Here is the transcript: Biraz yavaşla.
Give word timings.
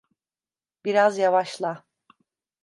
Biraz 0.85 1.17
yavaşla. 1.17 1.83